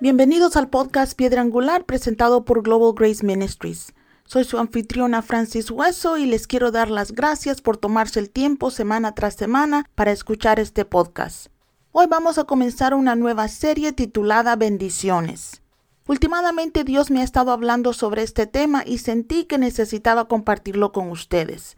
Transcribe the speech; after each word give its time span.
Bienvenidos 0.00 0.56
al 0.56 0.68
podcast 0.68 1.16
Piedra 1.16 1.40
Angular 1.42 1.84
presentado 1.84 2.44
por 2.44 2.64
Global 2.64 2.92
Grace 2.96 3.24
Ministries. 3.24 3.92
Soy 4.24 4.42
su 4.42 4.58
anfitriona 4.58 5.22
Francis 5.22 5.70
Hueso 5.70 6.18
y 6.18 6.26
les 6.26 6.48
quiero 6.48 6.72
dar 6.72 6.90
las 6.90 7.12
gracias 7.12 7.60
por 7.60 7.76
tomarse 7.76 8.18
el 8.18 8.28
tiempo 8.28 8.72
semana 8.72 9.14
tras 9.14 9.34
semana 9.34 9.88
para 9.94 10.10
escuchar 10.10 10.58
este 10.58 10.84
podcast. 10.84 11.51
Hoy 11.94 12.06
vamos 12.08 12.38
a 12.38 12.44
comenzar 12.44 12.94
una 12.94 13.16
nueva 13.16 13.48
serie 13.48 13.92
titulada 13.92 14.56
Bendiciones. 14.56 15.60
Últimamente 16.06 16.84
Dios 16.84 17.10
me 17.10 17.20
ha 17.20 17.24
estado 17.24 17.52
hablando 17.52 17.92
sobre 17.92 18.22
este 18.22 18.46
tema 18.46 18.82
y 18.86 18.96
sentí 18.96 19.44
que 19.44 19.58
necesitaba 19.58 20.26
compartirlo 20.26 20.90
con 20.90 21.10
ustedes. 21.10 21.76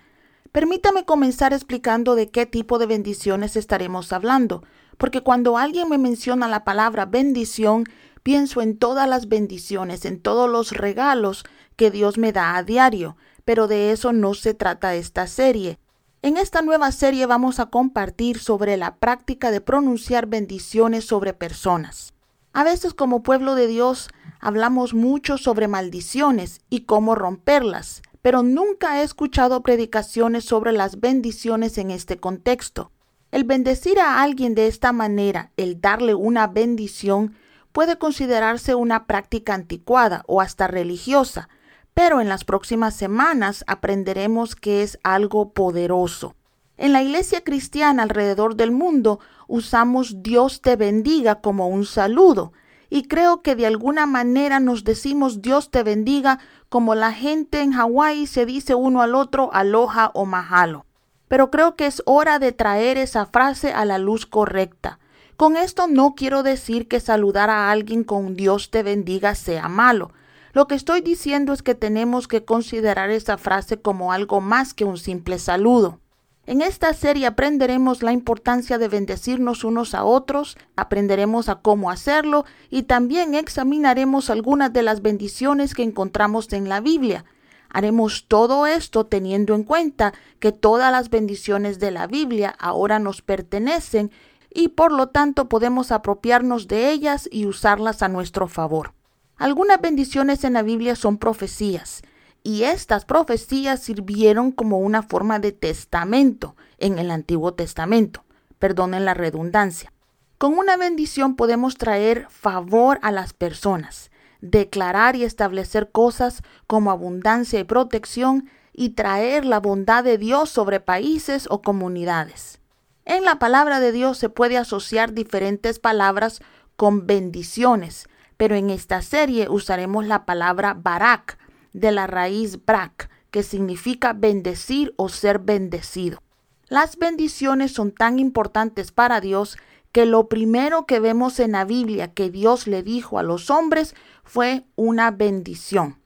Permítame 0.53 1.05
comenzar 1.05 1.53
explicando 1.53 2.15
de 2.15 2.31
qué 2.31 2.47
tipo 2.47 2.79
de 2.79 2.87
bendiciones 2.87 3.57
estaremos 3.57 4.13
hablando, 4.13 4.63
porque 4.99 5.23
cuando 5.23 5.59
alguien 5.59 5.89
me 5.89 5.99
menciona 5.99 6.47
la 6.47 6.63
palabra 6.63 7.07
bendición, 7.07 7.85
Pienso 8.25 8.63
en 8.63 8.79
todas 8.79 9.07
las 9.07 9.29
bendiciones, 9.29 10.07
en 10.07 10.19
todos 10.19 10.49
los 10.49 10.73
regalos 10.73 11.45
que 11.77 11.91
Dios 11.91 12.17
me 12.17 12.33
da 12.33 12.57
a 12.57 12.63
diario, 12.63 13.19
pero 13.45 13.69
de 13.69 13.93
eso 13.93 14.15
no 14.15 14.33
se 14.33 14.55
trata 14.55 14.95
esta 14.95 15.27
serie. 15.27 15.79
En 16.25 16.39
esta 16.39 16.63
nueva 16.63 16.91
serie 16.91 17.27
vamos 17.27 17.61
a 17.61 17.67
compartir 17.67 18.39
sobre 18.39 18.79
la 18.79 18.97
práctica 18.97 19.51
de 19.51 19.61
pronunciar 19.61 20.25
bendiciones 20.25 21.05
sobre 21.05 21.35
personas. 21.35 22.15
A 22.55 22.65
veces 22.65 22.95
como 22.95 23.23
pueblo 23.23 23.55
de 23.55 23.67
Dios 23.67 24.09
hablamos 24.41 24.95
mucho 24.95 25.37
sobre 25.37 25.69
maldiciones 25.69 26.63
y 26.71 26.87
cómo 26.87 27.15
romperlas, 27.15 28.01
pero 28.23 28.43
nunca 28.43 29.03
he 29.03 29.05
escuchado 29.05 29.63
predicaciones 29.63 30.47
sobre 30.47 30.73
las 30.73 30.99
bendiciones 30.99 31.77
en 31.77 31.91
este 31.91 32.17
contexto. 32.17 32.91
El 33.31 33.45
bendecir 33.45 34.01
a 34.01 34.23
alguien 34.23 34.55
de 34.55 34.67
esta 34.67 34.93
manera, 34.93 35.51
el 35.59 35.83
darle 35.83 36.15
una 36.15 36.47
bendición, 36.47 37.35
puede 37.71 37.99
considerarse 37.99 38.75
una 38.75 39.07
práctica 39.07 39.53
anticuada 39.53 40.23
o 40.27 40.41
hasta 40.41 40.69
religiosa, 40.69 41.51
pero 41.95 42.21
en 42.21 42.29
las 42.29 42.45
próximas 42.45 42.95
semanas 42.95 43.65
aprenderemos 43.67 44.57
que 44.57 44.83
es 44.83 44.99
algo 45.03 45.53
poderoso. 45.53 46.35
En 46.77 46.93
la 46.93 47.03
iglesia 47.03 47.43
cristiana 47.43 48.03
alrededor 48.03 48.57
del 48.57 48.73
mundo 48.73 49.21
usamos 49.47 50.23
Dios 50.23 50.61
te 50.61 50.75
bendiga 50.75 51.41
como 51.41 51.69
un 51.69 51.87
saludo, 51.87 52.53
y 52.91 53.05
creo 53.05 53.43
que 53.43 53.55
de 53.55 53.67
alguna 53.67 54.07
manera 54.07 54.61
nos 54.61 54.85
decimos 54.85 55.41
Dios 55.41 55.71
te 55.71 55.83
bendiga 55.83 56.41
como 56.69 56.95
la 56.95 57.13
gente 57.13 57.61
en 57.61 57.73
Hawái 57.73 58.27
se 58.27 58.45
dice 58.45 58.75
uno 58.75 59.03
al 59.03 59.15
otro 59.15 59.51
aloha 59.53 60.11
o 60.15 60.27
mahalo. 60.27 60.87
Pero 61.29 61.51
creo 61.51 61.77
que 61.77 61.87
es 61.87 62.03
hora 62.07 62.39
de 62.39 62.53
traer 62.53 62.99
esa 62.99 63.27
frase 63.27 63.73
a 63.73 63.85
la 63.85 63.99
luz 63.99 64.27
correcta. 64.27 64.99
Con 65.37 65.57
esto 65.57 65.87
no 65.87 66.15
quiero 66.15 66.43
decir 66.43 66.87
que 66.87 67.01
saludar 67.01 67.51
a 67.51 67.71
alguien 67.71 68.05
con 68.05 68.37
Dios 68.37 68.71
te 68.71 68.83
bendiga 68.83 69.35
sea 69.35 69.69
malo. 69.69 70.13
Lo 70.55 70.69
que 70.69 70.77
estoy 70.77 71.01
diciendo 71.01 71.53
es 71.53 71.65
que 71.65 71.75
tenemos 71.75 72.29
que 72.29 72.45
considerar 72.45 73.11
esa 73.11 73.39
frase 73.39 73.83
como 73.83 74.13
algo 74.13 74.41
más 74.41 74.73
que 74.73 74.85
un 74.85 74.99
simple 74.99 75.41
saludo. 75.41 75.99
En 76.47 76.61
esta 76.63 76.95
serie 76.95 77.27
aprenderemos 77.27 78.05
la 78.05 78.13
importancia 78.13 78.79
de 78.79 78.87
bendecirnos 78.87 79.65
unos 79.65 79.95
a 79.95 80.05
otros, 80.05 80.57
aprenderemos 80.77 81.49
a 81.49 81.57
cómo 81.57 81.91
hacerlo 81.91 82.45
y 82.71 82.85
también 82.85 83.35
examinaremos 83.35 84.31
algunas 84.31 84.73
de 84.73 84.85
las 84.85 85.03
bendiciones 85.03 85.75
que 85.75 85.83
encontramos 85.83 86.53
en 86.53 86.69
la 86.69 86.81
Biblia. 86.81 87.25
Haremos 87.69 88.27
todo 88.29 88.69
esto 88.69 89.07
teniendo 89.07 89.57
en 89.57 89.65
cuenta 89.65 90.15
que 90.39 90.53
todas 90.53 90.93
las 90.93 91.11
bendiciones 91.11 91.81
de 91.81 91.91
la 91.91 92.07
Biblia 92.07 92.55
ahora 92.61 93.01
nos 93.01 93.23
pertenecen 93.23 94.13
y 94.53 94.69
por 94.69 94.93
lo 94.93 95.09
tanto 95.09 95.49
podemos 95.49 95.91
apropiarnos 95.91 96.69
de 96.69 96.93
ellas 96.93 97.29
y 97.33 97.47
usarlas 97.47 98.03
a 98.03 98.09
nuestro 98.09 98.47
favor. 98.47 98.93
Algunas 99.37 99.81
bendiciones 99.81 100.45
en 100.45 100.53
la 100.53 100.63
Biblia 100.63 100.95
son 100.95 101.19
profecías, 101.19 102.03
y 102.45 102.65
estas 102.65 103.05
profecías 103.05 103.81
sirvieron 103.81 104.53
como 104.53 104.79
una 104.79 105.03
forma 105.03 105.39
de 105.39 105.51
testamento 105.51 106.57
en 106.79 106.99
el 106.99 107.11
Antiguo 107.11 107.55
Testamento. 107.55 108.25
Perdonen 108.59 109.05
la 109.05 109.15
redundancia. 109.15 109.93
Con 110.39 110.59
una 110.59 110.77
bendición 110.77 111.37
podemos 111.37 111.77
traer 111.77 112.27
favor 112.29 112.99
a 113.03 113.11
las 113.11 113.33
personas, 113.33 114.11
declarar 114.41 115.17
y 115.17 115.25
establecer 115.25 115.91
cosas 115.91 116.43
como 116.67 116.91
abundancia 116.91 117.59
y 117.59 117.65
protección 117.65 118.51
y 118.73 118.91
traer 118.91 119.45
la 119.45 119.59
bondad 119.59 120.05
de 120.05 120.19
Dios 120.19 120.51
sobre 120.51 120.81
países 120.81 121.47
o 121.51 121.63
comunidades. 121.63 122.61
En 123.05 123.25
la 123.25 123.39
palabra 123.39 123.81
de 123.81 123.91
Dios 123.91 124.19
se 124.19 124.29
puede 124.29 124.59
asociar 124.59 125.13
diferentes 125.13 125.79
palabras 125.79 126.43
con 126.77 127.07
bendiciones, 127.07 128.09
pero 128.37 128.55
en 128.57 128.71
esta 128.71 129.03
serie 129.03 129.49
usaremos 129.49 130.07
la 130.07 130.25
palabra 130.25 130.75
barak, 130.75 131.39
de 131.73 131.91
la 131.93 132.07
raíz 132.07 132.65
brak, 132.65 133.11
que 133.31 133.43
significa 133.43 134.13
bendecir 134.13 134.95
o 134.97 135.09
ser 135.09 135.41
bendecido. 135.41 136.23
Las 136.69 136.97
bendiciones 136.97 137.73
son 137.73 137.93
tan 137.93 138.19
importantes 138.19 138.93
para 138.93 139.21
Dios 139.21 139.59
que 139.93 140.07
lo 140.07 140.29
primero 140.29 140.87
que 140.87 140.99
vemos 140.99 141.39
en 141.39 141.53
la 141.53 141.65
Biblia 141.65 142.13
que 142.13 142.31
Dios 142.31 142.67
le 142.67 142.83
dijo 142.83 143.19
a 143.19 143.23
los 143.23 143.51
hombres 143.51 143.95
fue 144.25 144.65
una 144.77 145.11
bendición. 145.11 146.01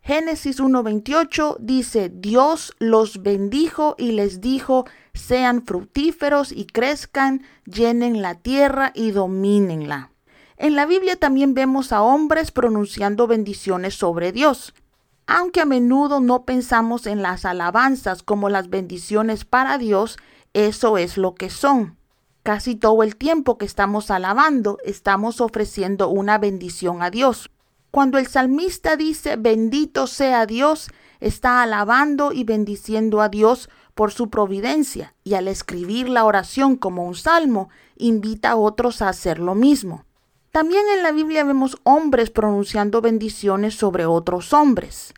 Génesis 0.00 0.60
1.28 0.60 1.58
dice, 1.60 2.10
Dios 2.12 2.74
los 2.78 3.22
bendijo 3.22 3.94
y 3.98 4.12
les 4.12 4.40
dijo, 4.40 4.84
sean 5.14 5.64
fructíferos 5.64 6.50
y 6.50 6.66
crezcan, 6.66 7.42
llenen 7.64 8.20
la 8.22 8.34
tierra 8.34 8.90
y 8.94 9.12
domínenla. 9.12 10.10
En 10.62 10.76
la 10.76 10.86
Biblia 10.86 11.16
también 11.16 11.54
vemos 11.54 11.90
a 11.90 12.04
hombres 12.04 12.52
pronunciando 12.52 13.26
bendiciones 13.26 13.96
sobre 13.96 14.30
Dios. 14.30 14.74
Aunque 15.26 15.60
a 15.60 15.64
menudo 15.64 16.20
no 16.20 16.44
pensamos 16.44 17.08
en 17.08 17.20
las 17.20 17.44
alabanzas 17.44 18.22
como 18.22 18.48
las 18.48 18.70
bendiciones 18.70 19.44
para 19.44 19.76
Dios, 19.76 20.18
eso 20.52 20.98
es 20.98 21.18
lo 21.18 21.34
que 21.34 21.50
son. 21.50 21.96
Casi 22.44 22.76
todo 22.76 23.02
el 23.02 23.16
tiempo 23.16 23.58
que 23.58 23.64
estamos 23.64 24.12
alabando, 24.12 24.78
estamos 24.84 25.40
ofreciendo 25.40 26.08
una 26.08 26.38
bendición 26.38 27.02
a 27.02 27.10
Dios. 27.10 27.50
Cuando 27.90 28.18
el 28.18 28.28
salmista 28.28 28.94
dice 28.94 29.34
bendito 29.34 30.06
sea 30.06 30.46
Dios, 30.46 30.92
está 31.18 31.64
alabando 31.64 32.30
y 32.30 32.44
bendiciendo 32.44 33.20
a 33.20 33.28
Dios 33.28 33.68
por 33.96 34.12
su 34.12 34.30
providencia 34.30 35.16
y 35.24 35.34
al 35.34 35.48
escribir 35.48 36.08
la 36.08 36.24
oración 36.24 36.76
como 36.76 37.04
un 37.04 37.16
salmo, 37.16 37.68
invita 37.96 38.52
a 38.52 38.56
otros 38.56 39.02
a 39.02 39.08
hacer 39.08 39.40
lo 39.40 39.56
mismo. 39.56 40.04
También 40.52 40.84
en 40.94 41.02
la 41.02 41.12
Biblia 41.12 41.44
vemos 41.44 41.78
hombres 41.82 42.28
pronunciando 42.28 43.00
bendiciones 43.00 43.74
sobre 43.74 44.04
otros 44.04 44.52
hombres. 44.52 45.14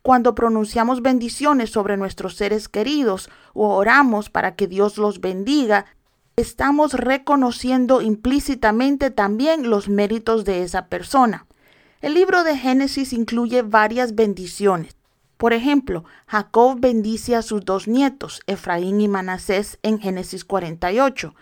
Cuando 0.00 0.34
pronunciamos 0.34 1.02
bendiciones 1.02 1.68
sobre 1.68 1.98
nuestros 1.98 2.36
seres 2.36 2.70
queridos 2.70 3.28
o 3.52 3.68
oramos 3.74 4.30
para 4.30 4.56
que 4.56 4.66
Dios 4.66 4.96
los 4.96 5.20
bendiga, 5.20 5.84
estamos 6.36 6.94
reconociendo 6.94 8.00
implícitamente 8.00 9.10
también 9.10 9.68
los 9.68 9.90
méritos 9.90 10.46
de 10.46 10.62
esa 10.62 10.86
persona. 10.86 11.46
El 12.00 12.14
libro 12.14 12.42
de 12.42 12.56
Génesis 12.56 13.12
incluye 13.12 13.60
varias 13.60 14.14
bendiciones. 14.14 14.96
Por 15.36 15.52
ejemplo, 15.52 16.04
Jacob 16.26 16.80
bendice 16.80 17.36
a 17.36 17.42
sus 17.42 17.62
dos 17.62 17.88
nietos, 17.88 18.40
Efraín 18.46 19.02
y 19.02 19.08
Manasés, 19.08 19.78
en 19.82 19.98
Génesis 19.98 20.46
48. 20.46 21.34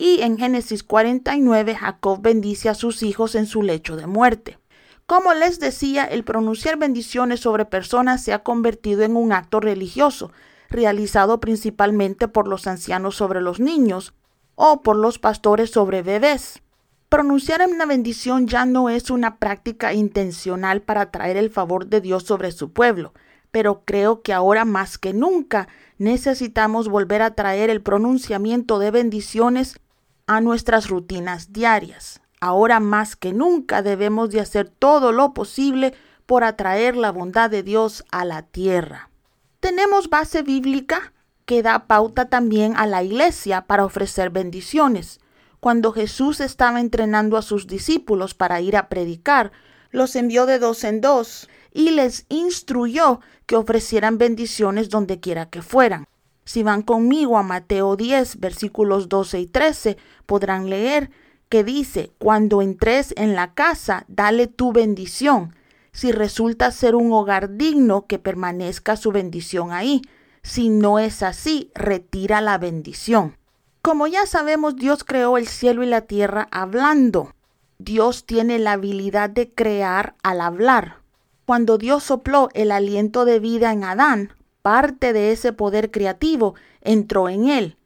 Y 0.00 0.20
en 0.22 0.38
Génesis 0.38 0.84
49, 0.84 1.74
Jacob 1.74 2.22
bendice 2.22 2.68
a 2.68 2.74
sus 2.74 3.02
hijos 3.02 3.34
en 3.34 3.46
su 3.46 3.64
lecho 3.64 3.96
de 3.96 4.06
muerte. 4.06 4.58
Como 5.06 5.34
les 5.34 5.58
decía, 5.58 6.04
el 6.04 6.22
pronunciar 6.22 6.76
bendiciones 6.76 7.40
sobre 7.40 7.64
personas 7.64 8.22
se 8.22 8.32
ha 8.32 8.44
convertido 8.44 9.02
en 9.02 9.16
un 9.16 9.32
acto 9.32 9.58
religioso, 9.58 10.30
realizado 10.70 11.40
principalmente 11.40 12.28
por 12.28 12.46
los 12.46 12.68
ancianos 12.68 13.16
sobre 13.16 13.40
los 13.40 13.58
niños 13.58 14.14
o 14.54 14.82
por 14.82 14.94
los 14.96 15.18
pastores 15.18 15.70
sobre 15.70 16.02
bebés. 16.02 16.62
Pronunciar 17.08 17.66
una 17.66 17.86
bendición 17.86 18.46
ya 18.46 18.66
no 18.66 18.90
es 18.90 19.10
una 19.10 19.38
práctica 19.38 19.94
intencional 19.94 20.82
para 20.82 21.10
traer 21.10 21.36
el 21.36 21.50
favor 21.50 21.86
de 21.86 22.00
Dios 22.00 22.22
sobre 22.22 22.52
su 22.52 22.72
pueblo, 22.72 23.14
pero 23.50 23.82
creo 23.84 24.22
que 24.22 24.32
ahora 24.32 24.64
más 24.64 24.98
que 24.98 25.12
nunca 25.12 25.68
necesitamos 25.96 26.88
volver 26.88 27.22
a 27.22 27.34
traer 27.34 27.70
el 27.70 27.80
pronunciamiento 27.80 28.78
de 28.78 28.90
bendiciones 28.90 29.80
a 30.28 30.40
nuestras 30.40 30.88
rutinas 30.88 31.52
diarias. 31.52 32.20
Ahora 32.40 32.78
más 32.78 33.16
que 33.16 33.32
nunca 33.32 33.82
debemos 33.82 34.30
de 34.30 34.40
hacer 34.40 34.68
todo 34.68 35.10
lo 35.10 35.34
posible 35.34 35.94
por 36.26 36.44
atraer 36.44 36.94
la 36.94 37.10
bondad 37.10 37.50
de 37.50 37.62
Dios 37.64 38.04
a 38.12 38.24
la 38.24 38.42
tierra. 38.42 39.10
Tenemos 39.58 40.10
base 40.10 40.42
bíblica 40.42 41.12
que 41.46 41.62
da 41.62 41.86
pauta 41.86 42.28
también 42.28 42.76
a 42.76 42.86
la 42.86 43.02
iglesia 43.02 43.62
para 43.62 43.86
ofrecer 43.86 44.28
bendiciones. 44.30 45.18
Cuando 45.60 45.92
Jesús 45.92 46.40
estaba 46.40 46.78
entrenando 46.80 47.38
a 47.38 47.42
sus 47.42 47.66
discípulos 47.66 48.34
para 48.34 48.60
ir 48.60 48.76
a 48.76 48.88
predicar, 48.88 49.50
los 49.90 50.14
envió 50.14 50.44
de 50.44 50.58
dos 50.58 50.84
en 50.84 51.00
dos 51.00 51.48
y 51.72 51.90
les 51.90 52.26
instruyó 52.28 53.20
que 53.46 53.56
ofrecieran 53.56 54.18
bendiciones 54.18 54.90
donde 54.90 55.20
quiera 55.20 55.48
que 55.48 55.62
fueran. 55.62 56.06
Si 56.48 56.62
van 56.62 56.80
conmigo 56.80 57.36
a 57.36 57.42
Mateo 57.42 57.94
10, 57.94 58.40
versículos 58.40 59.10
12 59.10 59.38
y 59.38 59.46
13, 59.48 59.98
podrán 60.24 60.70
leer 60.70 61.10
que 61.50 61.62
dice, 61.62 62.10
cuando 62.16 62.62
entres 62.62 63.12
en 63.18 63.36
la 63.36 63.52
casa, 63.52 64.06
dale 64.08 64.46
tu 64.46 64.72
bendición. 64.72 65.54
Si 65.92 66.10
resulta 66.10 66.72
ser 66.72 66.94
un 66.94 67.12
hogar 67.12 67.58
digno, 67.58 68.06
que 68.06 68.18
permanezca 68.18 68.96
su 68.96 69.12
bendición 69.12 69.72
ahí. 69.72 70.00
Si 70.42 70.70
no 70.70 70.98
es 70.98 71.22
así, 71.22 71.70
retira 71.74 72.40
la 72.40 72.56
bendición. 72.56 73.36
Como 73.82 74.06
ya 74.06 74.24
sabemos, 74.24 74.76
Dios 74.76 75.04
creó 75.04 75.36
el 75.36 75.48
cielo 75.48 75.82
y 75.82 75.86
la 75.86 76.06
tierra 76.06 76.48
hablando. 76.50 77.34
Dios 77.78 78.24
tiene 78.24 78.58
la 78.58 78.72
habilidad 78.72 79.28
de 79.28 79.52
crear 79.52 80.14
al 80.22 80.40
hablar. 80.40 81.02
Cuando 81.44 81.76
Dios 81.76 82.04
sopló 82.04 82.48
el 82.54 82.72
aliento 82.72 83.26
de 83.26 83.38
vida 83.38 83.70
en 83.70 83.84
Adán, 83.84 84.32
parte 84.68 85.14
de 85.14 85.32
ese 85.32 85.54
poder 85.54 85.90
creativo 85.90 86.54
entró 86.82 87.30
en 87.30 87.48
él. 87.48 87.78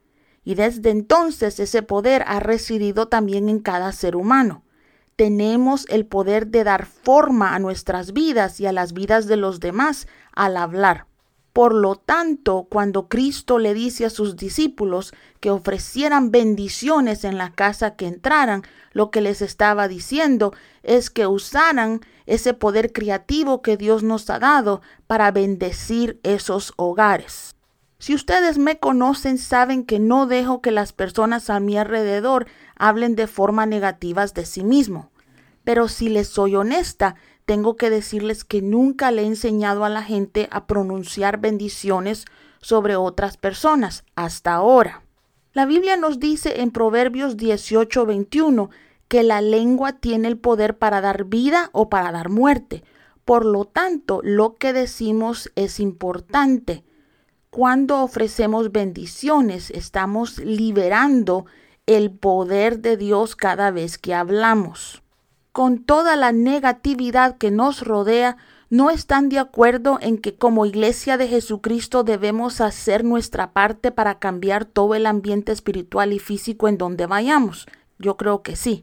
Y 0.43 0.55
desde 0.55 0.89
entonces 0.89 1.61
ese 1.61 1.81
poder 1.81 2.25
ha 2.27 2.41
residido 2.41 3.07
también 3.07 3.47
en 3.47 3.59
cada 3.59 3.93
ser 3.93 4.17
humano. 4.17 4.65
Tenemos 5.15 5.85
el 5.87 6.05
poder 6.05 6.47
de 6.47 6.65
dar 6.65 6.85
forma 6.85 7.55
a 7.55 7.59
nuestras 7.59 8.11
vidas 8.11 8.59
y 8.59 8.65
a 8.65 8.73
las 8.73 8.91
vidas 8.91 9.27
de 9.27 9.37
los 9.37 9.61
demás 9.61 10.09
al 10.33 10.57
hablar. 10.57 11.07
Por 11.53 11.75
lo 11.75 11.95
tanto, 11.95 12.67
cuando 12.67 13.07
Cristo 13.07 13.59
le 13.59 13.75
dice 13.75 14.05
a 14.05 14.09
sus 14.09 14.35
discípulos 14.35 15.13
que 15.39 15.51
ofrecieran 15.51 16.31
bendiciones 16.31 17.23
en 17.23 17.37
la 17.37 17.51
casa 17.51 17.95
que 17.95 18.07
entraran, 18.07 18.63
lo 18.91 19.11
que 19.11 19.21
les 19.21 19.43
estaba 19.43 19.87
diciendo 19.87 20.53
es 20.81 21.11
que 21.11 21.27
usaran 21.27 22.01
ese 22.25 22.55
poder 22.55 22.91
creativo 22.91 23.61
que 23.61 23.77
Dios 23.77 24.01
nos 24.01 24.27
ha 24.31 24.39
dado 24.39 24.81
para 25.05 25.29
bendecir 25.29 26.19
esos 26.23 26.73
hogares. 26.75 27.55
Si 27.99 28.15
ustedes 28.15 28.57
me 28.57 28.79
conocen, 28.79 29.37
saben 29.37 29.85
que 29.85 29.99
no 29.99 30.25
dejo 30.25 30.59
que 30.59 30.71
las 30.71 30.91
personas 30.91 31.51
a 31.51 31.59
mi 31.59 31.77
alrededor 31.77 32.47
hablen 32.75 33.15
de 33.15 33.27
forma 33.27 33.67
negativa 33.67 34.25
de 34.25 34.45
sí 34.45 34.63
mismo. 34.63 35.11
Pero 35.63 35.87
si 35.87 36.09
les 36.09 36.27
soy 36.27 36.55
honesta, 36.55 37.15
tengo 37.45 37.75
que 37.75 37.89
decirles 37.89 38.43
que 38.43 38.61
nunca 38.61 39.11
le 39.11 39.23
he 39.23 39.25
enseñado 39.25 39.83
a 39.85 39.89
la 39.89 40.03
gente 40.03 40.47
a 40.51 40.65
pronunciar 40.65 41.39
bendiciones 41.39 42.25
sobre 42.61 42.95
otras 42.95 43.37
personas 43.37 44.03
hasta 44.15 44.53
ahora. 44.53 45.03
La 45.51 45.65
Biblia 45.65 45.97
nos 45.97 46.19
dice 46.19 46.61
en 46.61 46.71
Proverbios 46.71 47.37
18:21 47.37 48.69
que 49.07 49.23
la 49.23 49.41
lengua 49.41 49.93
tiene 49.93 50.27
el 50.27 50.37
poder 50.37 50.77
para 50.77 51.01
dar 51.01 51.25
vida 51.25 51.69
o 51.73 51.89
para 51.89 52.11
dar 52.11 52.29
muerte. 52.29 52.83
Por 53.25 53.45
lo 53.45 53.65
tanto, 53.65 54.21
lo 54.23 54.55
que 54.55 54.73
decimos 54.73 55.51
es 55.55 55.79
importante. 55.79 56.83
Cuando 57.49 58.01
ofrecemos 58.01 58.71
bendiciones, 58.71 59.69
estamos 59.69 60.39
liberando 60.39 61.45
el 61.85 62.11
poder 62.11 62.79
de 62.79 62.97
Dios 62.97 63.35
cada 63.35 63.69
vez 63.69 63.97
que 63.97 64.15
hablamos 64.15 65.02
con 65.53 65.83
toda 65.83 66.15
la 66.15 66.31
negatividad 66.31 67.37
que 67.37 67.51
nos 67.51 67.81
rodea, 67.81 68.37
no 68.71 68.89
están 68.89 69.29
de 69.29 69.37
acuerdo 69.37 69.99
en 70.01 70.17
que 70.17 70.35
como 70.35 70.65
iglesia 70.65 71.15
de 71.15 71.27
Jesucristo 71.27 72.03
debemos 72.03 72.59
hacer 72.59 73.03
nuestra 73.03 73.53
parte 73.53 73.91
para 73.91 74.17
cambiar 74.17 74.65
todo 74.65 74.95
el 74.95 75.05
ambiente 75.05 75.51
espiritual 75.51 76.11
y 76.11 76.17
físico 76.17 76.67
en 76.67 76.79
donde 76.79 77.05
vayamos. 77.05 77.67
Yo 77.99 78.17
creo 78.17 78.41
que 78.41 78.55
sí. 78.55 78.81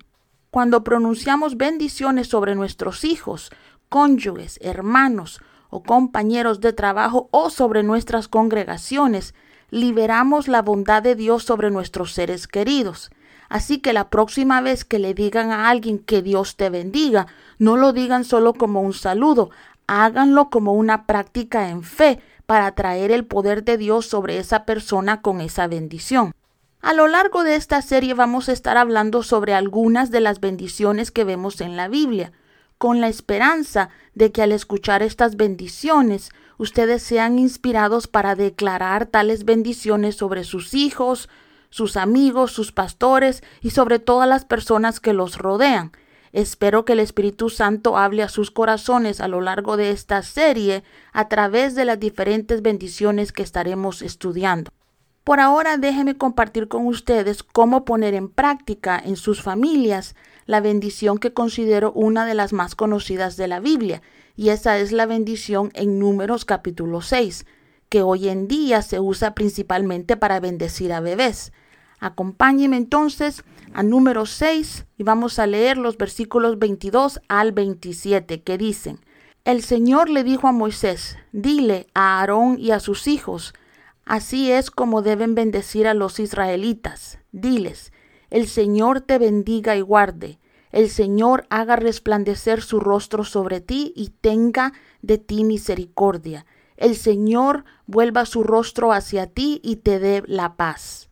Cuando 0.53 0.85
pronunciamos 0.85 1.57
bendiciones 1.57 2.29
sobre 2.29 2.55
nuestros 2.55 3.05
hijos, 3.05 3.51
cónyuges, 3.89 4.61
hermanos 4.63 5.41
o 5.71 5.83
compañeros 5.83 6.61
de 6.61 6.73
trabajo 6.73 7.29
o 7.33 7.51
sobre 7.51 7.83
nuestras 7.83 8.29
congregaciones, 8.29 9.35
liberamos 9.71 10.47
la 10.47 10.63
bondad 10.63 11.03
de 11.03 11.17
Dios 11.17 11.43
sobre 11.43 11.73
nuestros 11.73 12.13
seres 12.13 12.47
queridos. 12.47 13.11
Así 13.51 13.79
que 13.79 13.93
la 13.93 14.09
próxima 14.11 14.61
vez 14.61 14.85
que 14.85 15.01
le 15.01 15.13
digan 15.13 15.51
a 15.51 15.69
alguien 15.69 15.99
que 15.99 16.23
Dios 16.23 16.57
te 16.57 16.71
bendiga, 16.71 17.27
no 17.59 17.77
lo 17.77 17.93
digan 17.93 18.25
solo 18.25 18.55
como 18.55 18.81
un 18.81 18.93
saludo, 18.93 19.51
háganlo 19.89 20.51
como 20.51 20.73
una 20.73 21.05
práctica 21.05 21.69
en 21.69 21.83
fe 21.83 22.21
para 22.47 22.73
traer 22.77 23.11
el 23.11 23.27
poder 23.27 23.65
de 23.65 23.77
Dios 23.77 24.07
sobre 24.07 24.39
esa 24.39 24.65
persona 24.65 25.21
con 25.21 25.41
esa 25.41 25.67
bendición. 25.67 26.33
A 26.81 26.95
lo 26.95 27.09
largo 27.09 27.43
de 27.43 27.57
esta 27.57 27.83
serie 27.83 28.15
vamos 28.15 28.49
a 28.49 28.53
estar 28.53 28.77
hablando 28.77 29.25
sobre 29.25 29.53
algunas 29.53 30.13
de 30.13 30.21
las 30.21 30.39
bendiciones 30.39 31.11
que 31.11 31.25
vemos 31.25 31.61
en 31.61 31.77
la 31.77 31.89
Biblia, 31.89 32.31
con 32.79 33.01
la 33.01 33.09
esperanza 33.09 33.91
de 34.15 34.31
que 34.31 34.43
al 34.43 34.53
escuchar 34.53 35.03
estas 35.03 35.35
bendiciones 35.35 36.31
ustedes 36.57 37.03
sean 37.03 37.37
inspirados 37.39 38.07
para 38.07 38.37
declarar 38.37 39.07
tales 39.07 39.45
bendiciones 39.45 40.15
sobre 40.15 40.45
sus 40.45 40.73
hijos, 40.73 41.29
sus 41.71 41.97
amigos, 41.97 42.53
sus 42.53 42.73
pastores 42.73 43.43
y 43.61 43.71
sobre 43.71 43.99
todas 43.99 44.29
las 44.29 44.45
personas 44.45 45.01
que 45.01 45.13
los 45.13 45.39
rodean. 45.39 45.93
Espero 46.33 46.85
que 46.85 46.93
el 46.93 47.01
Espíritu 47.01 47.51
Santo 47.51 47.97
hable 47.97 48.23
a 48.23 48.29
sus 48.29 48.51
corazones 48.51 49.21
a 49.21 49.29
lo 49.29 49.41
largo 49.41 49.77
de 49.77 49.91
esta 49.91 50.23
serie 50.23 50.85
a 51.13 51.29
través 51.29 51.75
de 51.75 51.85
las 51.85 51.99
diferentes 51.99 52.63
bendiciones 52.63 53.33
que 53.33 53.43
estaremos 53.43 54.03
estudiando. 54.03 54.71
Por 55.25 55.39
ahora 55.39 55.77
déjenme 55.77 56.17
compartir 56.17 56.69
con 56.69 56.87
ustedes 56.87 57.43
cómo 57.43 57.85
poner 57.85 58.15
en 58.15 58.29
práctica 58.29 59.01
en 59.05 59.17
sus 59.17 59.43
familias 59.43 60.15
la 60.47 60.61
bendición 60.61 61.19
que 61.19 61.33
considero 61.33 61.93
una 61.93 62.27
de 62.27 62.35
las 62.35 62.53
más 62.53 62.75
conocidas 62.75 63.37
de 63.37 63.47
la 63.47 63.61
Biblia, 63.61 64.03
y 64.35 64.49
esa 64.49 64.79
es 64.79 64.93
la 64.93 65.07
bendición 65.07 65.71
en 65.75 65.99
Números 65.99 66.45
capítulo 66.45 67.03
6, 67.03 67.45
que 67.89 68.03
hoy 68.03 68.29
en 68.29 68.49
día 68.49 68.83
se 68.83 68.99
usa 68.99 69.35
principalmente 69.35 70.17
para 70.17 70.41
bendecir 70.41 70.93
a 70.93 71.01
bebés. 71.01 71.53
Acompáñenme 72.01 72.79
entonces 72.79 73.45
a 73.75 73.83
número 73.83 74.25
6 74.25 74.87
y 74.97 75.03
vamos 75.03 75.39
a 75.39 75.47
leer 75.47 75.77
los 75.77 75.99
versículos 75.99 76.59
22 76.59 77.21
al 77.29 77.53
27 77.53 78.43
que 78.43 78.57
dicen, 78.57 79.01
El 79.45 79.63
Señor 79.63 80.09
le 80.09 80.25
dijo 80.25 80.49
a 80.49 80.53
Moisés, 80.53 81.19
dile 81.33 81.87
a 81.93 82.19
Aarón 82.19 82.59
y 82.59 82.71
a 82.71 82.81
sus 82.81 83.07
hijos, 83.07 83.53
así 84.07 84.51
es 84.51 84.71
como 84.71 85.03
deben 85.03 85.35
bendecir 85.35 85.87
a 85.87 85.95
los 85.95 86.21
israelitas. 86.21 87.19
Diles, 87.33 87.93
el 88.31 88.49
Señor 88.49 89.03
te 89.03 89.19
bendiga 89.19 89.77
y 89.77 89.83
guarde, 89.83 90.39
el 90.73 90.89
Señor 90.89 91.47
haga 91.51 91.77
resplandecer 91.77 92.63
su 92.63 92.81
rostro 92.81 93.25
sobre 93.25 93.61
ti 93.61 93.93
y 93.95 94.09
tenga 94.09 94.73
de 95.03 95.19
ti 95.19 95.45
misericordia. 95.45 96.47
El 96.79 96.97
Señor 96.97 97.65
vuelva 97.87 98.25
su 98.25 98.43
rostro 98.43 98.93
hacia 98.93 99.27
ti 99.27 99.61
y 99.63 99.77
te 99.77 99.99
dé 99.99 100.23
la 100.27 100.57
paz. 100.57 101.10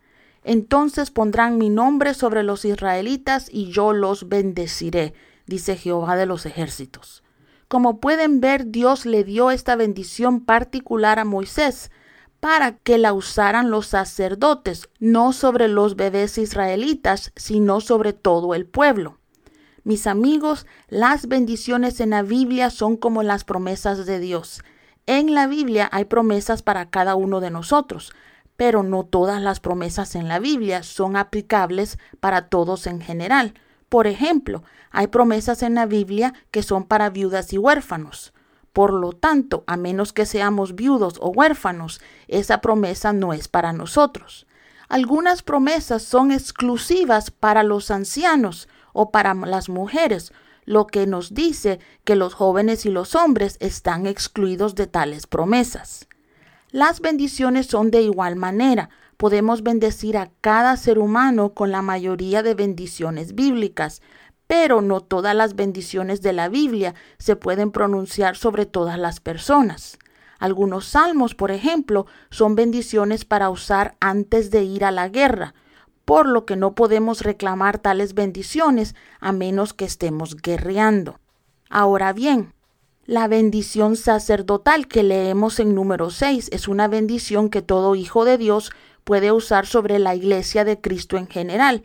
Entonces 0.49 1.11
pondrán 1.11 1.59
mi 1.59 1.69
nombre 1.69 2.14
sobre 2.14 2.43
los 2.43 2.64
israelitas 2.64 3.50
y 3.52 3.71
yo 3.71 3.93
los 3.93 4.31
bendeciré, 4.31 5.12
dice 5.47 5.76
Jehová 5.76 6.17
de 6.17 6.25
los 6.25 6.47
ejércitos. 6.47 7.23
Como 7.69 8.00
pueden 8.00 8.40
ver, 8.40 8.69
Dios 8.69 9.05
le 9.05 9.25
dio 9.25 9.50
esta 9.50 9.76
bendición 9.76 10.40
particular 10.40 11.19
a 11.19 11.26
Moisés 11.26 11.90
para 12.40 12.78
que 12.78 12.97
la 12.97 13.12
usaran 13.12 13.71
los 13.71 13.88
sacerdotes, 13.88 14.88
no 15.00 15.35
sobre 15.35 15.69
los 15.69 15.97
bebés 15.97 16.38
israelitas, 16.38 17.31
sino 17.37 17.83
sobre 17.83 18.14
todo 18.14 18.55
el 18.55 18.64
pueblo. 18.64 19.19
Mis 19.85 20.07
amigos, 20.07 20.64
las 20.88 21.28
bendiciones 21.28 22.00
en 22.00 22.09
la 22.09 22.23
Biblia 22.23 22.71
son 22.71 22.97
como 22.97 23.23
las 23.23 23.45
promesas 23.45 24.07
de 24.07 24.19
Dios. 24.19 24.62
En 25.05 25.35
la 25.35 25.47
Biblia 25.47 25.90
hay 25.93 26.07
promesas 26.07 26.62
para 26.62 26.88
cada 26.88 27.17
uno 27.17 27.40
de 27.40 27.50
nosotros 27.50 28.14
pero 28.58 28.82
no 28.82 29.04
todas 29.04 29.40
las 29.40 29.60
promesas 29.60 30.16
en 30.16 30.26
la 30.26 30.40
Biblia 30.40 30.82
son 30.82 31.16
aplicables 31.16 31.96
para 32.18 32.48
todos 32.48 32.88
en 32.88 33.00
general. 33.00 33.54
Por 33.88 34.08
ejemplo, 34.08 34.64
hay 34.90 35.06
promesas 35.06 35.62
en 35.62 35.76
la 35.76 35.86
Biblia 35.86 36.34
que 36.50 36.64
son 36.64 36.82
para 36.82 37.08
viudas 37.08 37.52
y 37.52 37.58
huérfanos. 37.58 38.32
Por 38.72 38.92
lo 38.92 39.12
tanto, 39.12 39.62
a 39.68 39.76
menos 39.76 40.12
que 40.12 40.26
seamos 40.26 40.74
viudos 40.74 41.18
o 41.20 41.28
huérfanos, 41.28 42.00
esa 42.26 42.60
promesa 42.60 43.12
no 43.12 43.32
es 43.32 43.46
para 43.46 43.72
nosotros. 43.72 44.48
Algunas 44.88 45.44
promesas 45.44 46.02
son 46.02 46.32
exclusivas 46.32 47.30
para 47.30 47.62
los 47.62 47.92
ancianos 47.92 48.68
o 48.92 49.12
para 49.12 49.34
las 49.34 49.68
mujeres, 49.68 50.32
lo 50.64 50.88
que 50.88 51.06
nos 51.06 51.32
dice 51.32 51.78
que 52.02 52.16
los 52.16 52.34
jóvenes 52.34 52.86
y 52.86 52.90
los 52.90 53.14
hombres 53.14 53.56
están 53.60 54.08
excluidos 54.08 54.74
de 54.74 54.88
tales 54.88 55.28
promesas. 55.28 56.08
Las 56.70 57.00
bendiciones 57.00 57.66
son 57.66 57.90
de 57.90 58.02
igual 58.02 58.37
manera. 58.37 58.90
Podemos 59.16 59.62
bendecir 59.62 60.18
a 60.18 60.30
cada 60.40 60.76
ser 60.76 60.98
humano 60.98 61.54
con 61.54 61.72
la 61.72 61.80
mayoría 61.82 62.42
de 62.42 62.54
bendiciones 62.54 63.34
bíblicas, 63.34 64.02
pero 64.46 64.82
no 64.82 65.00
todas 65.00 65.34
las 65.34 65.56
bendiciones 65.56 66.20
de 66.20 66.32
la 66.32 66.48
Biblia 66.48 66.94
se 67.18 67.37
pueden 67.37 67.70
pronunciar 67.70 68.37
sobre 68.37 68.66
todas 68.66 68.98
las 68.98 69.20
personas. 69.20 69.98
Algunos 70.38 70.87
salmos, 70.87 71.34
por 71.34 71.50
ejemplo, 71.50 72.06
son 72.30 72.54
bendiciones 72.54 73.25
para 73.25 73.50
usar 73.50 73.96
antes 73.98 74.50
de 74.50 74.62
ir 74.62 74.84
a 74.84 74.90
la 74.90 75.08
guerra. 75.08 75.54
por 76.08 76.26
lo 76.26 76.46
que 76.46 76.56
no 76.56 76.75
podemos 76.75 77.20
reclamar 77.20 77.78
tales 77.78 78.14
bendiciones 78.14 78.94
a 79.20 79.30
menos 79.30 79.75
que 79.75 79.84
estemos 79.84 80.37
guerreando. 80.37 81.20
Ahora 81.68 82.14
bien, 82.14 82.54
la 83.08 83.26
bendición 83.26 83.96
sacerdotal 83.96 84.86
que 84.86 85.02
leemos 85.02 85.60
en 85.60 85.74
número 85.74 86.10
6 86.10 86.50
es 86.52 86.68
una 86.68 86.88
bendición 86.88 87.48
que 87.48 87.62
todo 87.62 87.94
hijo 87.94 88.26
de 88.26 88.36
Dios 88.36 88.70
puede 89.04 89.32
usar 89.32 89.64
sobre 89.64 89.98
la 89.98 90.14
iglesia 90.14 90.62
de 90.62 90.78
Cristo 90.78 91.16
en 91.16 91.26
general, 91.26 91.84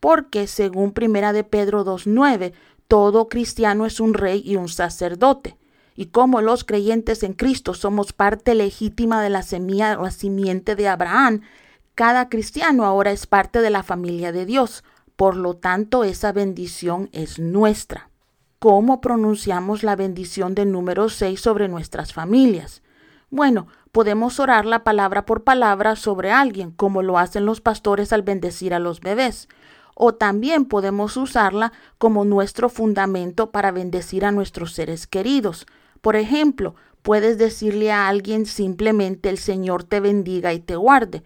porque 0.00 0.48
según 0.48 0.90
Primera 0.90 1.32
de 1.32 1.44
Pedro 1.44 1.84
2.9, 1.84 2.54
todo 2.88 3.28
cristiano 3.28 3.86
es 3.86 4.00
un 4.00 4.14
rey 4.14 4.42
y 4.44 4.56
un 4.56 4.68
sacerdote. 4.68 5.56
Y 5.94 6.06
como 6.06 6.40
los 6.40 6.64
creyentes 6.64 7.22
en 7.22 7.34
Cristo 7.34 7.74
somos 7.74 8.12
parte 8.12 8.56
legítima 8.56 9.22
de 9.22 9.30
la 9.30 9.44
semilla 9.44 10.00
o 10.00 10.10
simiente 10.10 10.74
de 10.74 10.88
Abraham, 10.88 11.42
cada 11.94 12.28
cristiano 12.28 12.84
ahora 12.84 13.12
es 13.12 13.28
parte 13.28 13.60
de 13.60 13.70
la 13.70 13.84
familia 13.84 14.32
de 14.32 14.44
Dios. 14.44 14.82
Por 15.14 15.36
lo 15.36 15.54
tanto, 15.54 16.02
esa 16.02 16.32
bendición 16.32 17.10
es 17.12 17.38
nuestra. 17.38 18.10
¿Cómo 18.58 19.00
pronunciamos 19.00 19.82
la 19.82 19.94
bendición 19.94 20.54
del 20.54 20.72
número 20.72 21.08
6 21.08 21.38
sobre 21.38 21.68
nuestras 21.68 22.12
familias? 22.12 22.82
Bueno, 23.30 23.66
podemos 23.92 24.40
orarla 24.40 24.84
palabra 24.84 25.26
por 25.26 25.44
palabra 25.44 25.96
sobre 25.96 26.30
alguien, 26.30 26.70
como 26.70 27.02
lo 27.02 27.18
hacen 27.18 27.46
los 27.46 27.60
pastores 27.60 28.12
al 28.12 28.22
bendecir 28.22 28.72
a 28.72 28.78
los 28.78 29.00
bebés. 29.00 29.48
O 29.94 30.14
también 30.14 30.64
podemos 30.64 31.16
usarla 31.16 31.72
como 31.98 32.24
nuestro 32.24 32.68
fundamento 32.68 33.50
para 33.50 33.70
bendecir 33.70 34.24
a 34.24 34.32
nuestros 34.32 34.72
seres 34.72 35.06
queridos. 35.06 35.66
Por 36.00 36.16
ejemplo, 36.16 36.74
puedes 37.02 37.38
decirle 37.38 37.92
a 37.92 38.08
alguien 38.08 38.46
simplemente 38.46 39.28
el 39.28 39.38
Señor 39.38 39.84
te 39.84 40.00
bendiga 40.00 40.52
y 40.52 40.60
te 40.60 40.76
guarde. 40.76 41.22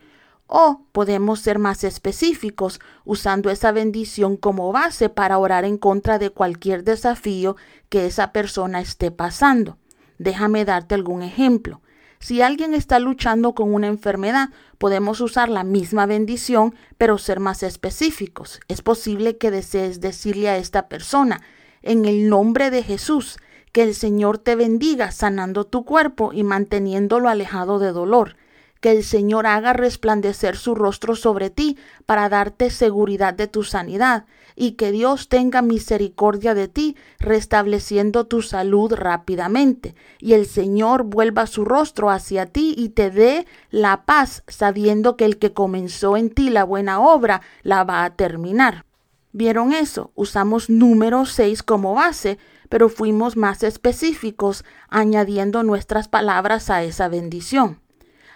O 0.48 0.80
podemos 0.92 1.40
ser 1.40 1.58
más 1.58 1.84
específicos 1.84 2.80
usando 3.04 3.50
esa 3.50 3.70
bendición 3.70 4.38
como 4.38 4.72
base 4.72 5.10
para 5.10 5.36
orar 5.36 5.66
en 5.66 5.76
contra 5.76 6.18
de 6.18 6.30
cualquier 6.30 6.84
desafío 6.84 7.56
que 7.90 8.06
esa 8.06 8.32
persona 8.32 8.80
esté 8.80 9.10
pasando. 9.10 9.76
Déjame 10.18 10.64
darte 10.64 10.94
algún 10.94 11.22
ejemplo. 11.22 11.82
Si 12.18 12.40
alguien 12.40 12.74
está 12.74 12.98
luchando 12.98 13.54
con 13.54 13.72
una 13.74 13.88
enfermedad, 13.88 14.48
podemos 14.78 15.20
usar 15.20 15.50
la 15.50 15.64
misma 15.64 16.06
bendición, 16.06 16.74
pero 16.96 17.18
ser 17.18 17.40
más 17.40 17.62
específicos. 17.62 18.60
Es 18.68 18.80
posible 18.80 19.36
que 19.36 19.50
desees 19.50 20.00
decirle 20.00 20.48
a 20.48 20.56
esta 20.56 20.88
persona, 20.88 21.42
en 21.82 22.06
el 22.06 22.28
nombre 22.28 22.70
de 22.70 22.82
Jesús, 22.82 23.36
que 23.72 23.82
el 23.82 23.94
Señor 23.94 24.38
te 24.38 24.56
bendiga 24.56 25.12
sanando 25.12 25.64
tu 25.64 25.84
cuerpo 25.84 26.32
y 26.32 26.42
manteniéndolo 26.42 27.28
alejado 27.28 27.78
de 27.78 27.92
dolor. 27.92 28.36
Que 28.80 28.92
el 28.92 29.02
Señor 29.02 29.46
haga 29.46 29.72
resplandecer 29.72 30.56
su 30.56 30.74
rostro 30.74 31.16
sobre 31.16 31.50
ti 31.50 31.76
para 32.06 32.28
darte 32.28 32.70
seguridad 32.70 33.34
de 33.34 33.48
tu 33.48 33.64
sanidad 33.64 34.26
y 34.60 34.72
que 34.72 34.90
Dios 34.90 35.28
tenga 35.28 35.62
misericordia 35.62 36.52
de 36.52 36.66
ti, 36.66 36.96
restableciendo 37.20 38.26
tu 38.26 38.42
salud 38.42 38.92
rápidamente, 38.92 39.94
y 40.18 40.32
el 40.32 40.46
Señor 40.46 41.04
vuelva 41.04 41.46
su 41.46 41.64
rostro 41.64 42.10
hacia 42.10 42.46
ti 42.46 42.74
y 42.76 42.88
te 42.88 43.10
dé 43.10 43.46
la 43.70 44.04
paz, 44.04 44.42
sabiendo 44.48 45.16
que 45.16 45.26
el 45.26 45.38
que 45.38 45.52
comenzó 45.52 46.16
en 46.16 46.30
ti 46.30 46.50
la 46.50 46.64
buena 46.64 47.00
obra 47.00 47.40
la 47.62 47.84
va 47.84 48.04
a 48.04 48.16
terminar. 48.16 48.84
¿Vieron 49.32 49.72
eso? 49.72 50.10
Usamos 50.16 50.68
número 50.68 51.24
6 51.24 51.62
como 51.62 51.94
base, 51.94 52.38
pero 52.68 52.88
fuimos 52.88 53.36
más 53.36 53.62
específicos 53.62 54.64
añadiendo 54.88 55.62
nuestras 55.62 56.08
palabras 56.08 56.68
a 56.70 56.82
esa 56.82 57.06
bendición. 57.06 57.80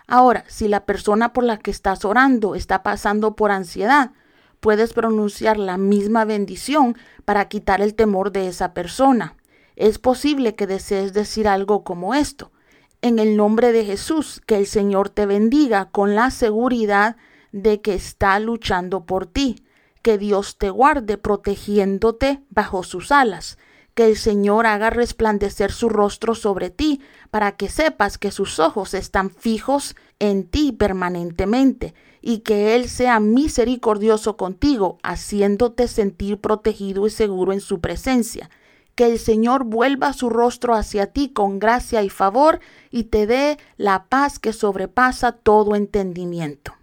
Ahora, 0.07 0.45
si 0.49 0.69
la 0.69 0.85
persona 0.85 1.33
por 1.33 1.45
la 1.45 1.59
que 1.59 1.71
estás 1.71 2.05
orando 2.05 2.55
está 2.55 2.83
pasando 2.83 3.37
por 3.37 3.51
ansiedad, 3.51 4.13
puedes 4.61 4.93
pronunciar 4.93 5.59
la 5.59 5.79
misma 5.79 6.25
bendición 6.25 6.97
para 7.25 7.49
quitar 7.49 7.81
el 7.81 7.95
temor 7.95 8.33
de 8.33 8.49
esa 8.49 8.75
persona. 8.75 9.37
Es 9.77 9.99
posible 9.99 10.55
que 10.55 10.67
desees 10.67 11.13
decir 11.13 11.49
algo 11.49 11.85
como 11.85 12.15
esto. 12.15 12.53
En 13.01 13.19
el 13.19 13.37
nombre 13.37 13.73
de 13.73 13.85
Jesús, 13.85 14.41
que 14.47 14.57
el 14.57 14.67
Señor 14.67 15.09
te 15.09 15.27
bendiga 15.27 15.87
con 15.87 16.15
la 16.15 16.31
seguridad 16.31 17.17
de 17.51 17.81
que 17.81 17.95
está 17.95 18.39
luchando 18.39 19.05
por 19.05 19.27
ti. 19.27 19.65
Que 20.03 20.19
Dios 20.19 20.59
te 20.59 20.71
guarde 20.71 21.17
protegiéndote 21.17 22.43
bajo 22.51 22.83
sus 22.83 23.13
alas 23.13 23.59
que 23.95 24.07
el 24.07 24.17
Señor 24.17 24.67
haga 24.67 24.91
resplandecer 24.91 25.73
su 25.73 25.89
rostro 25.89 26.35
sobre 26.35 26.71
ti, 26.71 27.01
para 27.31 27.53
que 27.53 27.69
sepas 27.69 28.19
que 28.19 28.31
sus 28.31 28.59
ojos 28.59 28.95
están 28.95 29.31
fijos 29.31 29.97
en 30.19 30.45
ti 30.45 30.73
permanentemente, 30.73 31.95
y 32.21 32.39
que 32.39 32.75
Él 32.75 32.89
sea 32.89 33.21
misericordioso 33.21 34.37
contigo, 34.37 34.99
haciéndote 35.03 35.89
sentir 35.89 36.41
protegido 36.41 37.07
y 37.07 37.11
seguro 37.11 37.53
en 37.53 37.61
su 37.61 37.81
presencia. 37.81 38.49
Que 38.95 39.07
el 39.07 39.19
Señor 39.19 39.65
vuelva 39.65 40.13
su 40.13 40.31
rostro 40.31 40.75
hacia 40.75 41.07
ti 41.07 41.31
con 41.31 41.59
gracia 41.59 42.03
y 42.03 42.09
favor, 42.09 42.61
y 42.91 43.05
te 43.05 43.27
dé 43.27 43.59
la 43.77 44.05
paz 44.05 44.39
que 44.39 44.53
sobrepasa 44.53 45.33
todo 45.33 45.75
entendimiento. 45.75 46.75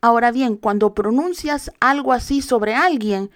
Ahora 0.00 0.30
bien, 0.30 0.56
cuando 0.56 0.94
pronuncias 0.94 1.72
algo 1.80 2.12
así 2.12 2.40
sobre 2.40 2.74
alguien, 2.74 3.30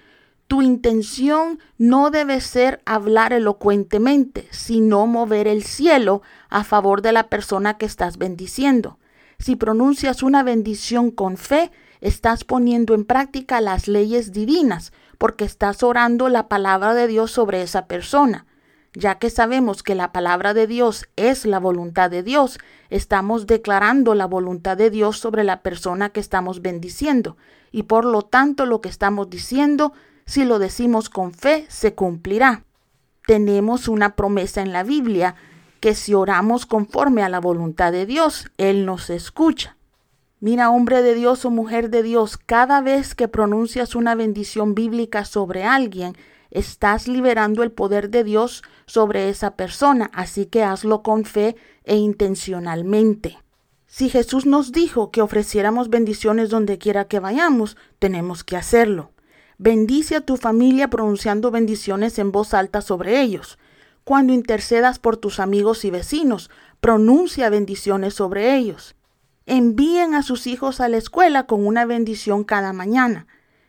tu 0.51 0.63
intención 0.63 1.61
no 1.79 2.11
debe 2.11 2.41
ser 2.41 2.83
hablar 2.85 3.33
elocuentemente, 3.33 4.49
sino 4.51 5.07
mover 5.07 5.47
el 5.47 5.63
cielo 5.63 6.23
a 6.49 6.65
favor 6.65 7.03
de 7.03 7.13
la 7.13 7.29
persona 7.29 7.79
que 7.79 7.87
estás 7.87 8.19
bendiciendo. 8.19 8.99
Si 9.39 9.55
pronuncias 9.55 10.25
una 10.25 10.43
bendición 10.43 11.13
con 11.13 11.37
fe, 11.37 11.71
estás 12.01 12.43
poniendo 12.43 12.95
en 12.95 13.05
práctica 13.05 13.61
las 13.61 13.87
leyes 13.87 14.33
divinas, 14.33 14.93
porque 15.19 15.45
estás 15.45 15.85
orando 15.85 16.29
la 16.29 16.49
palabra 16.49 16.95
de 16.95 17.07
Dios 17.07 17.31
sobre 17.31 17.63
esa 17.63 17.87
persona. 17.87 18.45
Ya 18.93 19.21
que 19.21 19.31
sabemos 19.31 19.85
que 19.85 19.95
la 19.95 20.11
palabra 20.11 20.53
de 20.53 20.67
Dios 20.67 21.09
es 21.15 21.47
la 21.47 21.61
voluntad 21.61 22.11
de 22.11 22.25
Dios, 22.25 22.59
estamos 22.89 23.47
declarando 23.47 24.17
la 24.17 24.27
voluntad 24.27 24.77
de 24.77 24.91
Dios 24.91 25.17
sobre 25.17 25.45
la 25.45 25.63
persona 25.63 26.09
que 26.09 26.19
estamos 26.19 26.61
bendiciendo, 26.61 27.37
y 27.71 27.85
por 27.85 28.05
lo 28.05 28.23
tanto 28.23 28.67
lo 28.67 28.81
que 28.81 28.89
estamos 28.89 29.31
diciendo 29.31 29.93
si 30.31 30.45
lo 30.45 30.61
decimos 30.61 31.11
con 31.11 31.33
fe, 31.33 31.67
se 31.69 31.97
cumplirá. 31.97 32.63
Tenemos 33.27 33.89
una 33.89 34.15
promesa 34.15 34.63
en 34.63 34.73
la 34.73 34.85
Biblia 34.85 35.35
que 35.81 35.97
si 35.97 36.15
oramos 36.15 36.67
conforme 36.67 37.25
a 37.25 37.29
la 37.29 37.41
voluntad 37.41 37.91
de 37.91 38.07
Dios, 38.07 38.49
Él 38.57 38.87
nos 38.87 39.11
escucha. 39.11 39.77
Mira, 40.39 40.71
hombre 40.71 41.03
de 41.03 41.17
Dios 41.17 41.45
o 41.45 41.51
mujer 41.51 41.91
de 41.91 42.05
Dios, 42.05 42.37
cada 42.37 42.81
vez 42.81 43.17
que 43.17 43.27
pronuncias 43.27 43.97
una 43.97 44.15
bendición 44.15 44.77
bíblica 44.77 45.25
sobre 45.25 45.65
alguien, 45.65 46.17
estás 46.53 47.09
liberando 47.09 47.65
el 47.65 47.73
poder 47.73 48.09
de 48.09 48.23
Dios 48.23 48.63
sobre 48.87 49.31
esa 49.31 49.57
persona, 49.57 50.13
así 50.15 50.47
que 50.47 50.63
hazlo 50.63 51.03
con 51.03 51.25
fe 51.25 51.57
e 51.83 51.97
intencionalmente. 51.97 53.39
Si 53.89 54.09
Jesús 54.09 54.47
nos 54.47 54.71
dijo 54.71 55.11
que 55.11 55.23
ofreciéramos 55.23 55.91
bendiciones 55.91 56.51
donde 56.51 56.79
quiera 56.79 57.07
que 57.07 57.19
vayamos, 57.19 57.77
tenemos 57.99 58.45
que 58.45 58.57
hacerlo. 58.57 59.11
Bendice 59.63 60.17
a 60.17 60.23
tu 60.23 60.39
familia 60.39 60.89
pronunciando 60.89 61.51
bendiciones 61.51 62.19
en 62.19 62.33
voz 62.33 62.55
alta 62.55 62.81
sobre 62.81 63.21
ellos. 63.21 63.59
Cuando 64.05 64.33
intercedas 64.33 64.99
por 64.99 65.19
tus 65.19 65.39
amigos 65.39 65.85
y 65.85 65.91
vecinos, 65.91 66.49
pronuncia 66.81 67.51
bendiciones 67.51 68.15
sobre 68.15 68.57
ellos. 68.57 68.95
Envíen 69.45 70.15
a 70.15 70.23
sus 70.23 70.47
hijos 70.47 70.81
a 70.81 70.89
la 70.89 70.97
escuela 70.97 71.45
con 71.45 71.67
una 71.67 71.85
bendición 71.85 72.43
cada 72.43 72.73
mañana. 72.73 73.27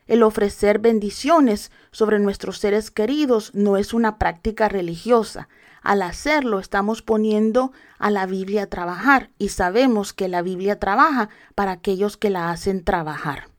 El 0.07 0.23
ofrecer 0.23 0.79
bendiciones 0.79 1.73
sobre 1.91 2.19
nuestros 2.19 2.59
seres 2.59 2.89
queridos 2.89 3.53
no 3.53 3.75
es 3.75 3.93
una 3.93 4.17
práctica 4.17 4.69
religiosa. 4.69 5.49
Al 5.81 6.03
hacerlo 6.03 6.59
estamos 6.59 7.01
poniendo 7.01 7.73
a 7.99 8.11
la 8.11 8.25
Biblia 8.27 8.63
a 8.63 8.67
trabajar 8.67 9.31
y 9.37 9.49
sabemos 9.49 10.13
que 10.13 10.29
la 10.29 10.41
Biblia 10.41 10.79
trabaja 10.79 11.27
para 11.53 11.73
aquellos 11.73 12.15
que 12.15 12.29
la 12.29 12.49
hacen 12.49 12.85
trabajar. 12.85 13.51